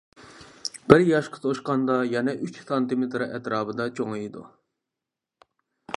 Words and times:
بىر 0.93 1.03
ياشقا 1.09 1.41
توشقاندا 1.43 1.97
يەنە 2.13 2.35
ئۈچ 2.47 2.57
سانتىمېتىر 2.71 3.27
ئەتراپىدا 3.27 3.89
چوڭىيىدۇ. 4.01 4.47